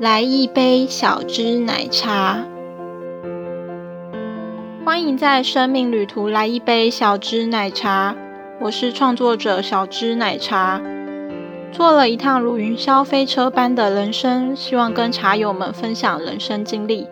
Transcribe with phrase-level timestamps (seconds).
[0.00, 2.44] 来一杯小汁奶茶。
[4.84, 8.16] 欢迎在生命旅途来一杯小汁奶茶。
[8.60, 10.80] 我是创作者小汁奶茶。
[11.70, 17.06] 坐了一趟如云霄飞车般的人生，希望跟茶友们分享人生经历，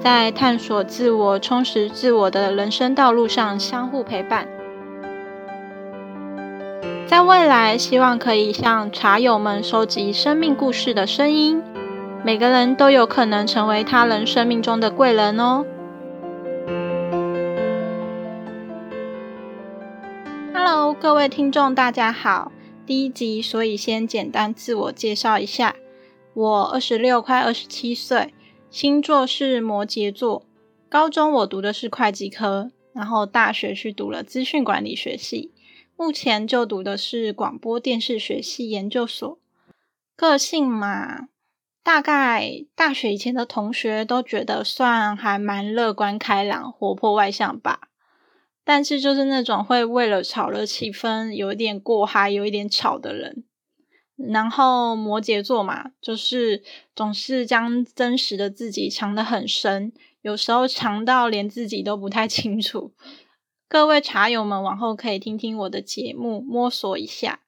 [0.00, 4.48] 在探索自我、充实自我的人生道路上相互陪伴。
[7.14, 11.62] 在未来，希望可以向茶友们收集生命故事的声音。
[12.24, 15.64] 每个人都有可能成为他人生命中的贵人哦。
[20.52, 22.50] Hello，各位听众，大家好。
[22.84, 25.76] 第一集，所以先简单自我介绍一下。
[26.34, 28.34] 我二十六，快二十七岁，
[28.70, 30.42] 星座是摩羯座。
[30.88, 35.52] 高中我读的是会计科，然后大学去读了资讯管理学系。
[35.96, 39.38] 目前就读的是广播电视学系研究所。
[40.16, 41.28] 个性嘛，
[41.82, 47.88] 大概大学以前的同学都觉得算还蛮乐观开朗、活泼外向吧。
[48.64, 53.44] 但是就是那种会为了炒热气氛，有一点过嗨、有一点吵的人。
[54.16, 56.62] 然后摩羯座嘛，就是
[56.94, 59.92] 总是将真实的自己藏得很深，
[60.22, 62.92] 有时候藏到连自己都不太清楚。
[63.68, 67.40] 各位茶友们，往后可以听听我的节目，摸索一下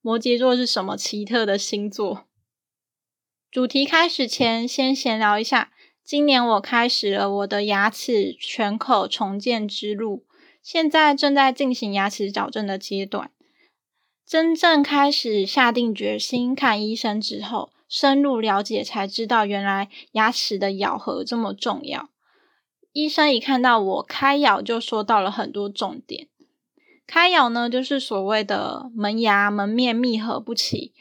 [0.00, 2.24] 摩羯座是什么奇特的星座。
[3.50, 5.72] 主题开始前，先闲聊一下。
[6.04, 10.24] 今年我开始了我的牙齿全口重建之路，
[10.62, 13.30] 现在正在进行牙齿矫正的阶段。
[14.24, 22.08] 真正开始下定决心看医生之后，深入了解才知道，原来牙齿的咬合这么重要。
[22.98, 26.26] 医生一看到我开咬，就说到了很多重点。
[27.06, 30.92] 开咬呢，就是所谓的门牙门面密合不齐，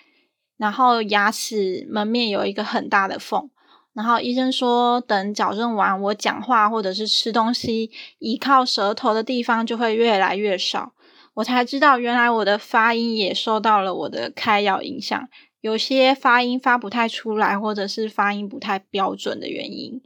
[0.58, 3.50] 然后牙齿门面有一个很大的缝。
[3.94, 10.94] 然后医生说，等矫正完，我讲话或者是吃东西依靠舌头的地方就会越来越少。
[11.34, 15.28] 我才知道，原来我的发音也受到了我的开咬影响，
[15.62, 20.00] 有些发音发不太出来，或者是发音不太标准的原因。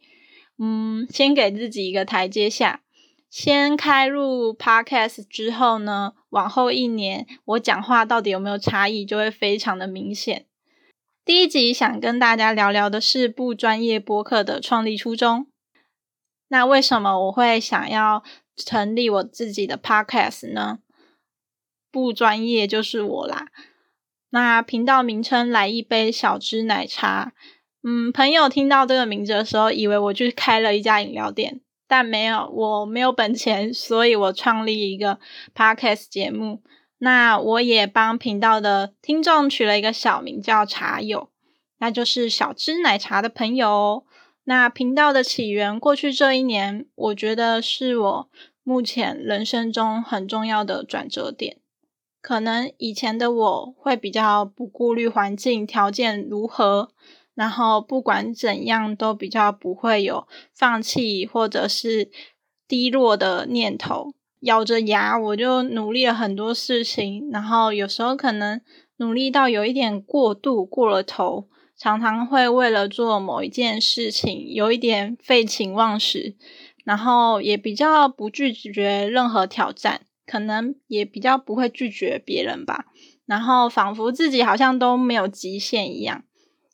[0.64, 2.82] 嗯，先给自己一个台阶下。
[3.32, 10.46] 先开入 Podcast 之后呢，往后一年我讲话到底有没有差异，就会非常的明显。
[11.26, 15.48] 第一集想跟大家聊聊的是不专业播客的创立初衷。
[16.50, 18.24] 那为什么我会想要
[18.56, 20.80] 成立我自己的 Podcast 呢？
[21.90, 23.48] 不专业就是我啦。
[24.30, 27.34] 那频道名称来一杯小汁奶茶。
[27.84, 35.20] 嗯，朋友听到这个名字的时候，以为我去开了一家饮料店，但没有，我没有本钱，所以我创立一个
[35.56, 36.62] podcast 节目。
[37.00, 41.30] 那我也帮频道的听众取了一个小名叫茶友，
[41.80, 44.04] 那就是小汁奶茶的朋友哦。
[44.44, 48.30] 那频道的起源，过去这一年，我觉得是我
[48.64, 51.58] 目前人生中很重要的转折点。
[52.22, 56.92] 可能以前的我会比较不顾虑环境条件如何。
[57.34, 62.12] 然后不管怎样，都比较不会有放弃或者是
[62.68, 64.14] 低落的念头。
[64.42, 67.30] 咬着牙，我就努力了很多事情。
[67.32, 68.60] 然后有时候可能
[68.98, 71.48] 努力到有一点过度过了头，
[71.78, 76.36] 常常会为了做某一件事情有一点废寝忘食。
[76.84, 82.86] 然后也比较不拒绝任何挑战，可能也比较不会拒绝别人吧。
[83.28, 86.24] 然后仿佛自己好像都没有极限一样。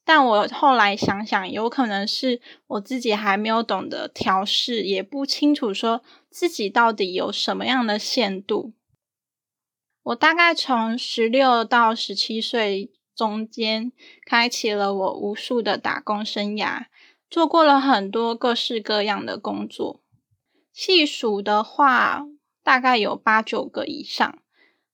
[0.07, 8.71] 但我后来想想，有可能是我自己还没有懂得调试，也不清楚说自己到底有什么样的限度。
[10.03, 13.91] 我大概从十六到十七岁中间，
[14.25, 16.85] 开启了我无数的打工生涯，
[17.29, 20.01] 做过了很多各式各样的工作，
[20.71, 22.23] 细数的话，
[22.63, 24.39] 大概有八九个以上。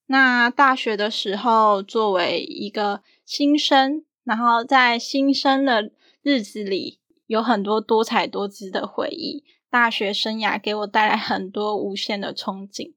[0.07, 4.03] 那大学的时候，作为一个新生。
[4.23, 5.91] 然后在新生的
[6.21, 9.43] 日子里，有很多多彩多姿的回忆。
[9.69, 12.93] 大学生涯给我带来很多无限的憧憬，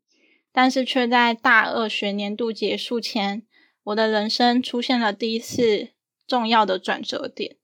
[0.53, 3.47] 但是却在大二学年度结束前，
[3.85, 5.89] 我的人生出现了第一次
[6.27, 7.57] 重要的转折点。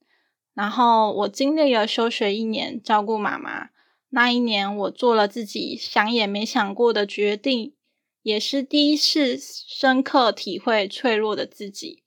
[0.55, 3.69] 然后我经历了休学一年，照顾妈妈。
[4.09, 7.75] 那一年，我做了自己想也没想过的决定，
[8.21, 12.02] 也是第一次深刻体会脆弱的自己。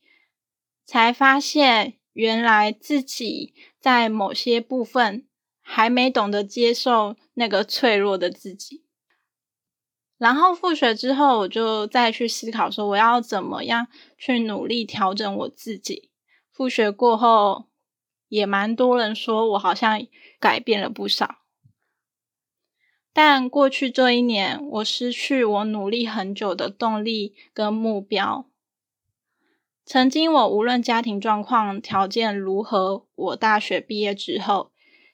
[0.86, 5.26] 才发现，原来自己在某些部分
[5.60, 8.84] 还没懂得接受那个脆弱的自己。
[10.16, 16.10] 然后复学之后，我就再去思考说，我要怎么样去努力调整我自己。
[16.50, 17.66] 复学过后，
[18.28, 20.06] 也蛮多人说我好像
[20.40, 21.42] 改变了不少。
[23.12, 28.48] 但过去这一年，我失去我努力很久的动力跟目标。
[29.88, 34.72] 曾经，我无论家庭状况条件如何，我大学毕业之后，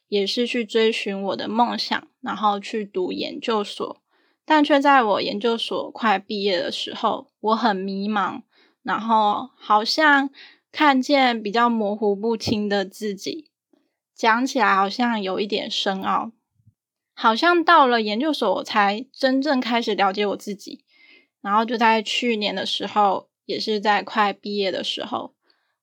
[0.08, 4.02] 也是去追寻我的梦想，然后去读研究所。
[4.46, 8.44] 但却在我研究所快毕业的时候，我很迷茫，
[8.82, 10.30] 然后好像
[10.72, 13.50] 看见比较模糊不清的自己，
[14.14, 16.32] 讲起来好像有一点深奥。
[17.12, 20.86] 好像到了研究所，我才真正开始了解我自己。
[21.42, 25.34] 然后就在去年的时候，也是在快毕业的时候，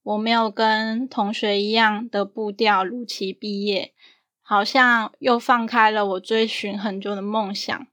[0.04, 3.94] 我没有跟同学一样的步调如期毕业，
[4.42, 7.88] 好像又放开了我追寻很久的梦想。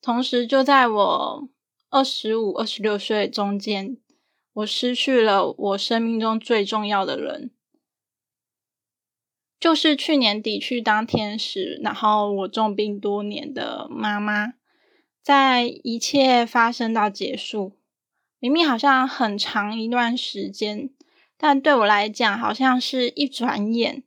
[0.00, 1.48] 同时，就在我
[1.90, 3.96] 二十五、二十六岁中间，
[4.52, 7.50] 我失去了我生命中最重要的人。
[9.60, 14.54] 就是去年底去当天使，然后我重病多年的妈妈，
[15.20, 17.77] 在一切发生到结束，
[18.38, 20.90] 明明好像很长一段时间，
[21.36, 24.04] 但对我来讲，好像是一转眼。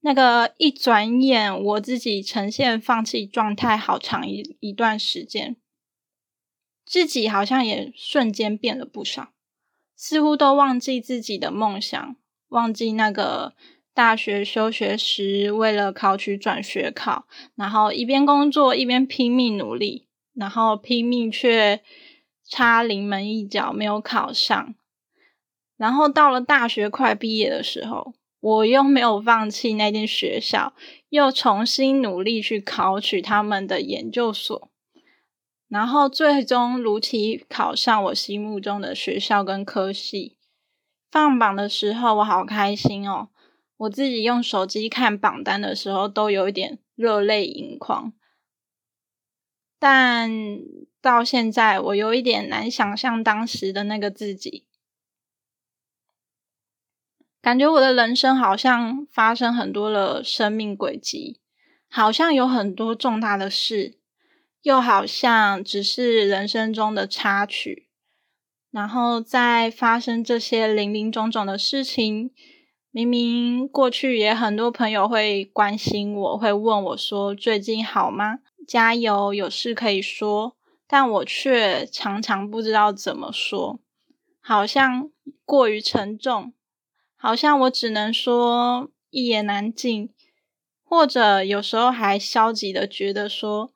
[0.00, 5.56] 那个一转眼，我自己呈现放弃状态，好长一一段时间，
[6.84, 9.32] 自己好像也瞬间变了不少，
[9.96, 12.16] 似乎都忘记自己的梦想，
[12.48, 13.54] 忘记那个。
[13.96, 21.80] 大学休学时，为了考取转学考，然后一边工作一边拼命努力，然后拼命却
[22.48, 24.74] 差临门一脚没有考上。
[25.76, 30.72] 然后到了大学快毕业的时候，我又没有放弃那间学校，
[31.08, 34.70] 又重新努力去考取他们的研究所，
[35.68, 40.38] 然后最终如期考上我心目中的学校跟科系。
[41.10, 43.28] 放榜的时候，我好开心哦。
[43.78, 48.12] 我自己用手机看榜单的时候，都有一点热泪盈眶。
[49.78, 50.30] 但
[51.06, 54.66] 到现在，我有一点难想象当时的那个自己，
[57.40, 61.40] 感觉我的人生好像发生很多的生命轨迹，
[61.88, 63.98] 好像有很多重大的事，
[64.62, 67.88] 又好像只是人生中的插曲。
[68.72, 72.32] 然后在发生这些零零总总的事情。
[72.90, 78.38] 明明过去也很多朋友会关心我，会问我说最近好吗？
[78.66, 80.55] 加油，有事可以说，
[80.86, 83.80] 但我却常常不知道怎么说，
[84.40, 85.10] 好像
[85.44, 86.52] 过于沉重，
[87.16, 90.12] 好像我只能说一言难尽，
[90.84, 93.72] 或者有时候还消极的觉得说，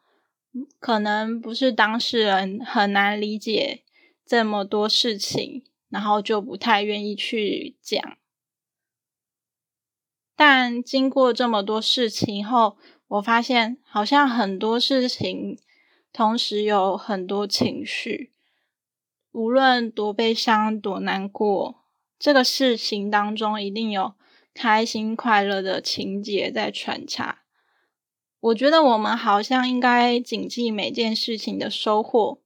[0.78, 3.82] 可能不是当事人很难理解
[4.24, 8.16] 这么多事情，然后就不太愿意去讲。
[10.36, 12.78] 但经过这么多事情后，
[13.08, 15.58] 我发现好像很多事情
[16.12, 18.32] 同时有很多情绪，
[19.32, 21.84] 无论多悲伤、多难过，
[22.18, 24.14] 这个事情当中一定有
[24.52, 27.42] 开心、快乐的情节在穿插。
[28.40, 32.40] 我觉得我们好像应该谨记每件事情的收获，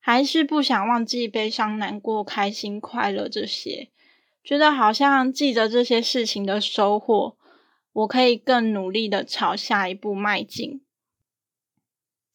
[0.00, 3.90] 还是不想忘记悲伤、难过、开心、快乐这些。
[4.42, 7.36] 觉得好像记着这些事情的收获，
[7.92, 10.80] 我可以更努力的朝下一步迈进。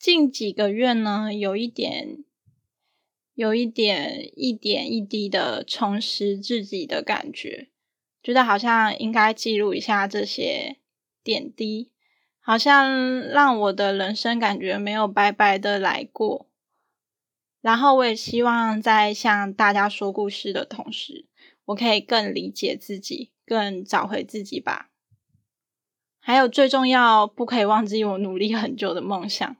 [0.06, 2.24] 近几个月呢，有一点，
[3.34, 7.70] 有一点一点一滴的充实自己的感觉，
[8.22, 10.78] 觉得好像应该记录一下这些
[11.24, 11.90] 点滴，
[12.40, 16.48] 好像让我的人生感觉没有白白的来过。
[17.60, 21.26] 然后我也希望在向大家说故事的同时。
[21.66, 24.92] 我可以更理解自己，更找回自己吧。
[26.20, 29.58] 还有最重要，不可以忘记我努力很久的梦想。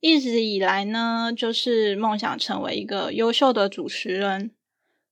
[0.00, 4.52] 一直以来呢，就是梦想成为一个优秀的主持人。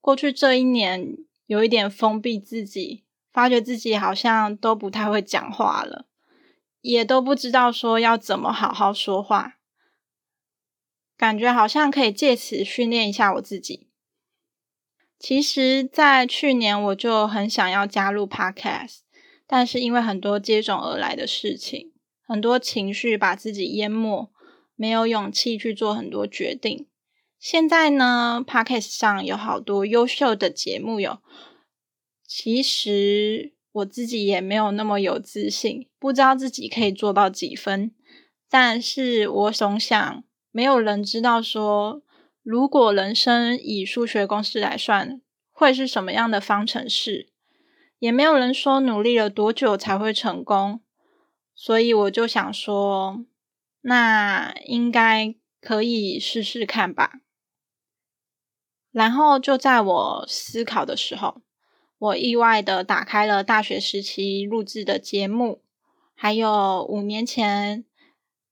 [0.01, 1.17] 过去这一年，
[1.47, 6.07] 有一点封闭自己，发觉自己好像都不太会讲话了，
[6.81, 9.55] 也都不知道说要怎么好好说话。
[11.17, 13.89] 感觉好像可以借此训练一下我自己。
[15.19, 18.99] 其实，在去年我就很想要加入 Podcast，
[19.47, 21.93] 但是因为很多接踵而来的事情，
[22.25, 24.31] 很多情绪把自己淹没，
[24.77, 26.87] 没有勇气去做很多决定。
[27.41, 31.19] 现在呢，Podcast 上有好多优秀的节目有，
[32.25, 37.91] 其实我自己也没有那么有自信，不知道自己可以做到几分。
[38.49, 42.03] 但是我总想，没有人知道说。
[42.49, 47.31] 如果人生以数学公式来算，会是什么样的方程式，
[47.99, 50.81] 也没有人说努力了多久才会成功，
[51.57, 53.25] 所以我就想说，
[53.81, 57.21] 那应该可以试试看吧。
[58.91, 61.43] 然后就在我思考的时候，
[61.99, 65.63] 我意外的打开了大学时期录制的节目，
[66.15, 67.85] 还有五年前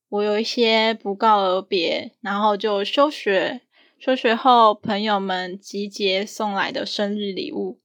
[0.09, 3.63] 我有一些不告而别，然后就休学。
[3.99, 7.81] 休学后，朋友们集结送来的生日礼物，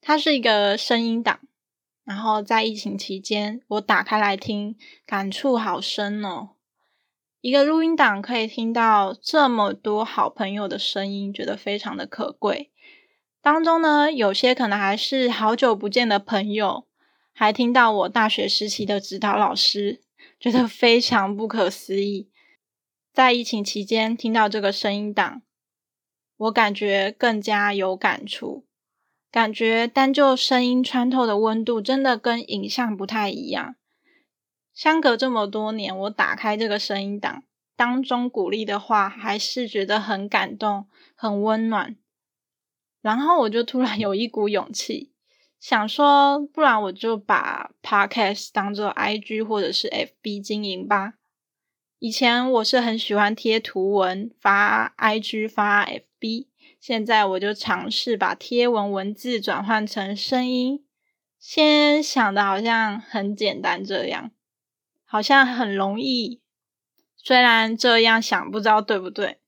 [0.00, 1.40] 它是一个声音档。
[2.04, 6.50] 然后在疫情期间，我打开来听，感触好深哦。
[7.40, 12.70] 一个录音档可以听到这么多好朋友的声音，觉得非常的可贵。
[13.40, 16.86] 当中呢，有些可能还是好久不见的朋友，
[17.32, 20.02] 还听到我大学时期的指导老师，
[20.38, 22.30] 觉得非常不可思议。
[23.12, 25.42] 在疫情期间听到这个声音档，
[26.36, 28.64] 我感觉更加有感触。
[29.32, 33.76] 感觉单就声音穿透的温度，真的跟影像不太一样。
[34.74, 37.42] 相隔这么多年，我打开这个声音档，
[37.74, 41.96] 当中鼓励的话，还是觉得很感动、很温暖。
[43.00, 45.12] 然后我就突然有一股勇气，
[45.58, 51.14] 想说，不然我就把 Podcast 当做 IG 或者是 FB 经营吧。
[51.98, 56.48] 以前我是很喜欢贴图文发 IG 发 FB，
[56.82, 60.84] 现在我就尝试把贴文文字转换成声音。
[61.38, 64.32] 先想的好像很简单，这样
[65.04, 66.42] 好像很容易。
[67.16, 69.38] 虽然这样想不知道对不对，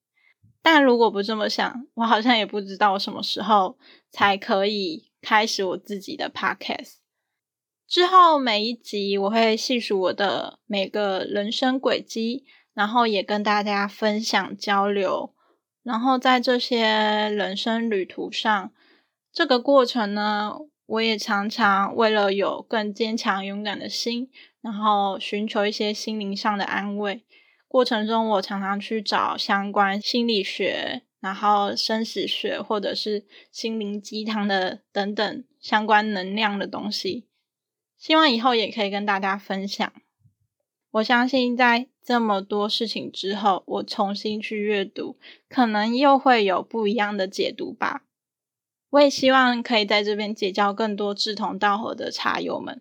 [0.63, 3.81] 但如果不这么想，我好像也不知道我什么时候
[4.13, 6.99] 才可以开始我自己的 Podcast。
[7.89, 15.34] 之后每一集我会细数我的每个人生轨迹，然后也跟大家分享交流。
[15.85, 18.73] 然后在这些人生旅途上，
[19.31, 24.31] 这个过程呢，我也常常为了有更坚强勇敢的心，
[24.63, 27.25] 然后寻求一些心灵上的安慰。
[27.69, 37.27] 过程中，我常常去找相关心理学、然后生死学或者是心灵鸡汤的等等相关能量的东西。
[37.99, 39.93] 希望以后也可以跟大家分享。
[40.95, 45.17] 我相信在这么多事情之后，我重新去阅读，
[45.49, 48.03] 可能又会有不一样的解读吧。
[48.91, 52.81] 我也希望可以在这边结交更多志同道合的茶友们。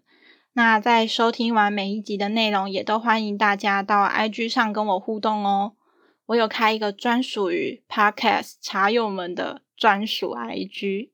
[0.53, 5.73] 那在收听完每一集的内容，也都欢迎大家到 IG 上跟我互动哦。
[6.27, 11.09] 我有开一个专属于 Podcast 茶友们的专属 IG。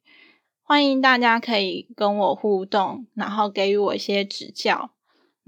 [0.61, 4.91] 欢迎大家可以跟我互动，然后给予我一些指教。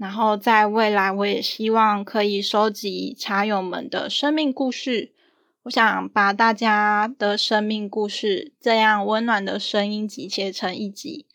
[0.02, 5.12] 然后在未来，我也希望可以收集茶友们的生命故事。
[5.62, 11.26] 我想把大家的生命故事这样温暖的声音集结成一集，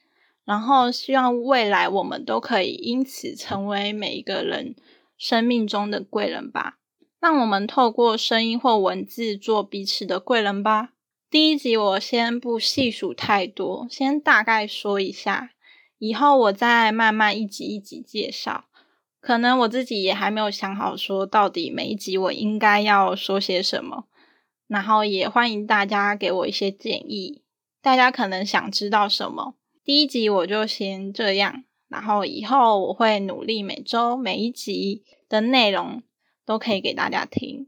[0.44, 4.76] 然后希望未来我们都可以因此成为每一个人
[5.18, 6.78] 生命中的贵人吧。
[7.22, 10.90] 让我们透过声音或文字做彼此的贵人吧。
[11.30, 15.52] 第一集我先不细数太多，先大概说一下，
[15.98, 18.66] 以后我再慢慢一集一集介绍。
[19.20, 24.06] 可能我自己也还没有想好说到底每一集我应该要说些什么，
[24.68, 27.42] 然后也欢迎大家给我一些建议。
[27.82, 36.04] 大家可能想知道什么，第一集我就先这样，然后以后我会努力每周每一集的内容
[36.46, 37.68] 都可以给大家听。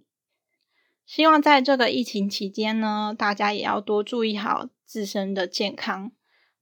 [1.06, 6.12] 希望在这个疫情期间呢，大家也要多注意好自身的健康，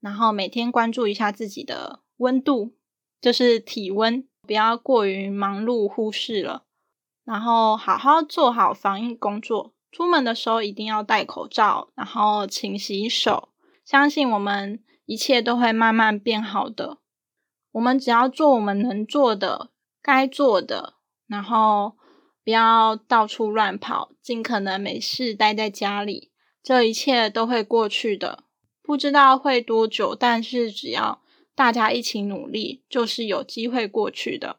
[0.00, 2.74] 然后每天关注一下自己的温度，
[3.20, 6.64] 就是体温，不要过于忙碌忽视了。
[7.24, 13.50] 然后好好做好防疫工作，出门的时候一定要戴口罩，然后勤洗手。
[13.84, 16.98] 相信我们一切都会慢慢变好的。
[17.72, 19.70] 我们只要做我们能做的、
[20.02, 20.94] 该做的，
[21.26, 21.96] 然后。
[22.44, 28.44] 不要到处乱跑，尽可能没事待在家里，这一切都会过去的。
[28.88, 31.20] 不知道会多久，但是只要
[31.54, 34.56] 大家一起努力，就是有机会过去的。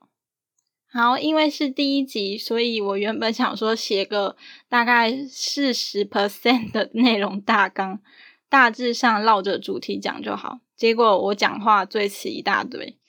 [0.88, 8.04] 好，因为是第一集，所以我原本想说写个大概四十 percent 的内容大纲，
[8.48, 10.60] 大致上绕着主题讲就好。
[10.76, 13.00] 结果我讲话最迟一大堆，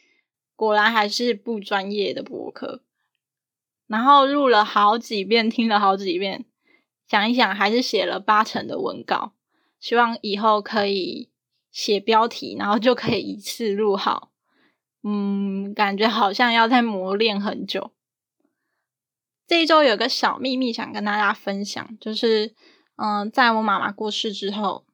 [0.56, 2.82] 果然还是不专业的博客。
[3.86, 6.46] 然后录了好几遍，听了好几遍，
[7.06, 9.34] 想一想还是写了八成的文稿。
[9.80, 11.30] 希望以后可以
[11.72, 14.30] 写标题，然后就可以一次录好。
[15.02, 17.92] 嗯，感觉好像要再磨练很久。
[19.46, 22.54] 这一周有个小秘密想跟大家分享，就是
[22.96, 24.84] 嗯，在我妈妈过世之后，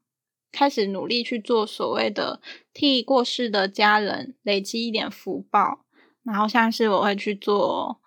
[0.52, 2.40] 开始努力去做所谓的
[2.72, 5.84] 替过世的家人累积一点福报，
[6.22, 8.00] 然后像是我会去做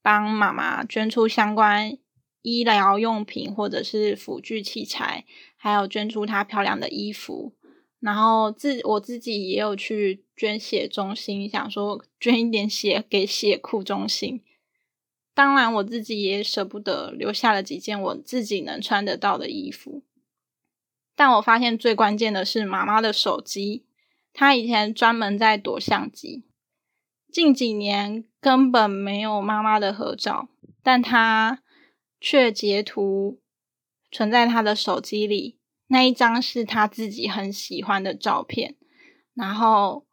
[0.00, 1.98] 帮妈妈捐出相关
[2.40, 5.26] 医疗用品或者是辅具器材，
[5.62, 7.52] 还有捐出她漂亮的衣服，
[7.98, 14.42] 然后自我自己也有去捐血中心，想说捐一点血给血库中心。
[15.34, 20.02] 当然，我自己也舍不得，留下了几件我自己能穿得到的衣服。
[21.14, 23.84] 但我发现最关键的是妈妈的手机，
[24.32, 26.44] 她以前专门在躲相机，
[27.30, 30.48] 近几年根本没有妈妈的合照，
[30.82, 31.62] 但她
[32.18, 33.40] 却截图
[34.10, 35.58] 存在他的手机里。
[35.88, 38.76] 那一张是他自己很喜欢的照片，
[39.34, 40.06] 然后。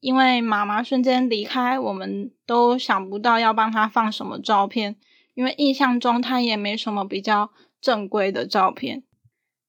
[0.00, 4.96] 因为妈妈瞬间离开，我们都想不到要帮他放什么照片。
[5.32, 9.02] 因为印象中他也没什么比较正规的照片，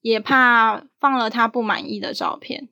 [0.02, 2.68] 也怕放了他不满意的照片。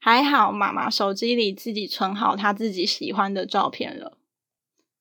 [0.00, 4.18] 还好妈妈手机里自己存好她自己喜欢的照片了。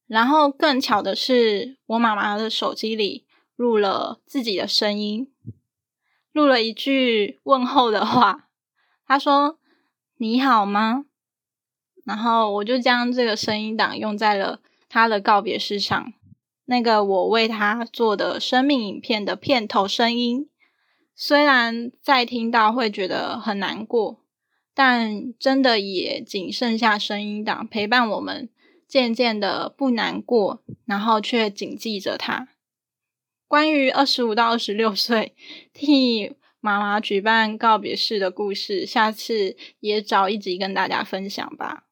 [0.05, 3.25] 然后更巧的是，我妈妈的手机里
[3.61, 5.31] 录了自己的声音，
[6.31, 8.47] 录了一句问候的话。
[9.05, 9.59] 他说
[10.17, 11.05] ：“你好吗？”
[12.03, 16.11] 然后我就将这个声音档用在了他的告别式上，
[16.65, 20.49] 那个我为他做的生命影片的片头声音，
[21.13, 24.23] 虽然再听到会觉得很难过，
[24.73, 28.49] 但真的也仅剩下声音档陪伴我们，
[28.87, 32.47] 渐渐的不难过，然后却谨记着他。
[33.51, 35.35] 关于二十五到二十六岁
[35.73, 41.83] 替妈妈举办告别式的故事，下次也找一集跟大家分享吧。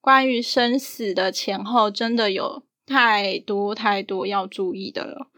[0.00, 5.32] 关于生死的前后，真的有太多太多要注意的了。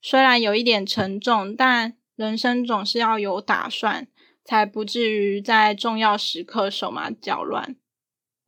[0.00, 4.08] 虽然有一点沉重，但人生总是要有打算，
[4.44, 7.76] 才不至于在重要时刻手忙脚乱。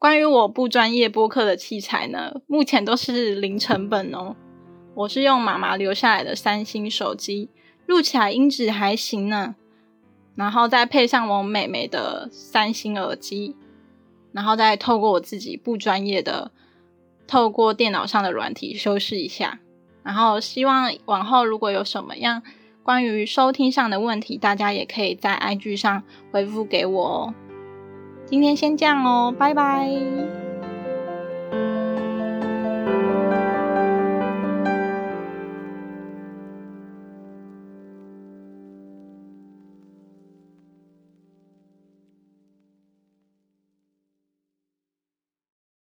[0.01, 4.35] 关于我不专业播客的器材呢，目前都是零成本哦。
[4.95, 7.49] 我是用妈妈留下来的三星手机，
[7.87, 9.57] 录起来音质还行呢。
[10.37, 13.57] 然后再配上我妹妹的三星耳机。
[14.33, 16.51] 然后再透过我自己不专业的，
[17.27, 19.61] 透过电脑上的软体修饰一下。
[20.03, 22.43] 然后希望往后如果有什么样
[22.83, 26.03] 关于收听上的问题，大家也可以在 IG 上
[26.33, 27.35] 回复给我哦。
[28.27, 30.44] 今天先这样哦，拜拜。